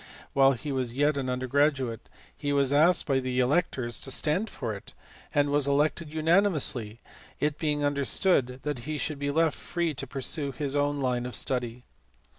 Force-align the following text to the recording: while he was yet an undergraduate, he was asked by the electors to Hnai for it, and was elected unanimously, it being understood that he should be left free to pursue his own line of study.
while 0.33 0.53
he 0.53 0.71
was 0.71 0.95
yet 0.95 1.15
an 1.15 1.29
undergraduate, 1.29 2.09
he 2.35 2.51
was 2.51 2.73
asked 2.73 3.05
by 3.05 3.19
the 3.19 3.39
electors 3.39 3.99
to 3.99 4.09
Hnai 4.09 4.49
for 4.49 4.73
it, 4.73 4.95
and 5.31 5.51
was 5.51 5.67
elected 5.67 6.11
unanimously, 6.11 6.99
it 7.39 7.59
being 7.59 7.85
understood 7.85 8.61
that 8.63 8.79
he 8.89 8.97
should 8.97 9.19
be 9.19 9.29
left 9.29 9.55
free 9.59 9.93
to 9.93 10.07
pursue 10.07 10.51
his 10.53 10.75
own 10.75 11.01
line 11.01 11.27
of 11.27 11.35
study. 11.35 11.83